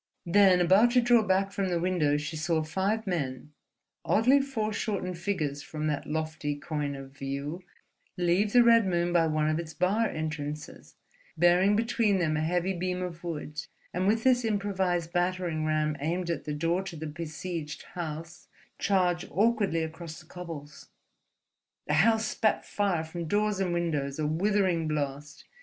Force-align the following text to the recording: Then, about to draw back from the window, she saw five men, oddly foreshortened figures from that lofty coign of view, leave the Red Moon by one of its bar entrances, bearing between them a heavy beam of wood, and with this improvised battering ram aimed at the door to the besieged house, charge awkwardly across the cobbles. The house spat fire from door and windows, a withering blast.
Then, 0.25 0.59
about 0.61 0.89
to 0.93 0.99
draw 1.01 1.21
back 1.21 1.51
from 1.51 1.69
the 1.69 1.79
window, 1.79 2.17
she 2.17 2.35
saw 2.35 2.63
five 2.63 3.05
men, 3.05 3.51
oddly 4.03 4.41
foreshortened 4.41 5.19
figures 5.19 5.61
from 5.61 5.85
that 5.85 6.07
lofty 6.07 6.55
coign 6.55 6.95
of 6.95 7.11
view, 7.15 7.61
leave 8.17 8.51
the 8.51 8.63
Red 8.63 8.87
Moon 8.87 9.13
by 9.13 9.27
one 9.27 9.47
of 9.47 9.59
its 9.59 9.75
bar 9.75 10.07
entrances, 10.07 10.95
bearing 11.37 11.75
between 11.75 12.17
them 12.17 12.35
a 12.35 12.41
heavy 12.41 12.73
beam 12.73 13.03
of 13.03 13.23
wood, 13.23 13.61
and 13.93 14.07
with 14.07 14.23
this 14.23 14.43
improvised 14.43 15.13
battering 15.13 15.65
ram 15.65 15.95
aimed 15.99 16.31
at 16.31 16.45
the 16.45 16.53
door 16.55 16.81
to 16.81 16.95
the 16.95 17.05
besieged 17.05 17.83
house, 17.93 18.47
charge 18.79 19.27
awkwardly 19.29 19.83
across 19.83 20.19
the 20.19 20.25
cobbles. 20.25 20.89
The 21.85 21.93
house 21.93 22.25
spat 22.25 22.65
fire 22.65 23.03
from 23.03 23.25
door 23.25 23.51
and 23.61 23.71
windows, 23.71 24.17
a 24.17 24.25
withering 24.25 24.87
blast. 24.87 25.45